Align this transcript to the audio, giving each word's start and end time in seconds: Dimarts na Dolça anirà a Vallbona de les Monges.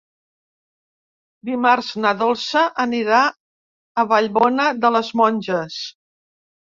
Dimarts 1.49 1.91
na 2.05 2.13
Dolça 2.23 2.63
anirà 2.85 3.21
a 4.05 4.09
Vallbona 4.15 4.67
de 4.87 4.95
les 4.97 5.13
Monges. 5.23 5.79